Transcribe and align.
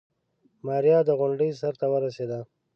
ماريا 0.65 0.99
د 1.05 1.09
غونډۍ 1.19 1.49
سر 1.59 1.73
ته 1.79 1.85
ورسېده. 1.93 2.39